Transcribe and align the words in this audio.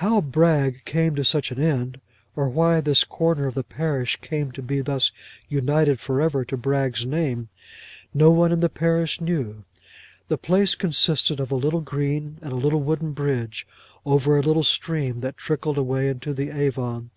How 0.00 0.22
Bragg 0.22 0.86
came 0.86 1.14
to 1.16 1.22
such 1.24 1.50
an 1.52 1.60
end, 1.62 2.00
or 2.34 2.48
why 2.48 2.80
this 2.80 3.04
corner 3.04 3.46
of 3.48 3.52
the 3.52 3.62
parish 3.62 4.16
came 4.22 4.50
to 4.52 4.62
be 4.62 4.80
thus 4.80 5.12
united 5.50 6.00
for 6.00 6.22
ever 6.22 6.42
to 6.46 6.56
Bragg's 6.56 7.04
name, 7.04 7.50
no 8.14 8.30
one 8.30 8.50
in 8.50 8.60
the 8.60 8.70
parish 8.70 9.20
knew. 9.20 9.64
The 10.28 10.38
place 10.38 10.74
consisted 10.74 11.38
of 11.38 11.52
a 11.52 11.54
little 11.54 11.82
green, 11.82 12.38
and 12.40 12.52
a 12.52 12.56
little 12.56 12.80
wooden 12.80 13.12
bridge, 13.12 13.66
over 14.06 14.38
a 14.38 14.42
little 14.42 14.64
stream 14.64 15.20
that 15.20 15.36
trickled 15.36 15.76
away 15.76 16.08
into 16.08 16.32
the 16.32 16.48
Avon. 16.50 17.10